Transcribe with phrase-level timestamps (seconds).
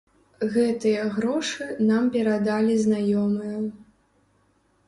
[0.53, 3.57] Гэтыя грошы нам перадалі знаёмыя.